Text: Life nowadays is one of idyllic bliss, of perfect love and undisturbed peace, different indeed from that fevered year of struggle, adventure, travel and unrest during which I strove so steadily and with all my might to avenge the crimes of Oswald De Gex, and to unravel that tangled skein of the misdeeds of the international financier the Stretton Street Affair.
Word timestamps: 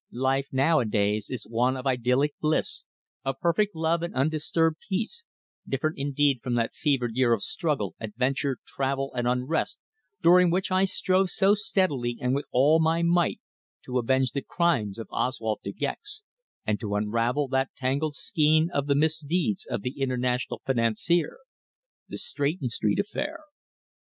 Life 0.13 0.47
nowadays 0.51 1.29
is 1.29 1.43
one 1.45 1.77
of 1.77 1.85
idyllic 1.85 2.33
bliss, 2.41 2.85
of 3.23 3.39
perfect 3.39 3.75
love 3.75 4.01
and 4.01 4.15
undisturbed 4.15 4.77
peace, 4.89 5.25
different 5.67 5.99
indeed 5.99 6.39
from 6.41 6.55
that 6.55 6.73
fevered 6.73 7.11
year 7.15 7.33
of 7.33 7.43
struggle, 7.43 7.93
adventure, 7.99 8.57
travel 8.65 9.13
and 9.13 9.27
unrest 9.27 9.79
during 10.23 10.49
which 10.49 10.71
I 10.71 10.85
strove 10.85 11.29
so 11.29 11.53
steadily 11.53 12.17
and 12.19 12.33
with 12.33 12.47
all 12.51 12.79
my 12.79 13.03
might 13.03 13.41
to 13.85 13.99
avenge 13.99 14.31
the 14.31 14.41
crimes 14.41 14.97
of 14.97 15.05
Oswald 15.11 15.59
De 15.63 15.71
Gex, 15.71 16.23
and 16.65 16.79
to 16.79 16.95
unravel 16.95 17.47
that 17.49 17.69
tangled 17.77 18.15
skein 18.15 18.71
of 18.71 18.87
the 18.87 18.95
misdeeds 18.95 19.67
of 19.69 19.83
the 19.83 20.01
international 20.01 20.63
financier 20.65 21.37
the 22.09 22.17
Stretton 22.17 22.69
Street 22.69 22.97
Affair. 22.97 23.41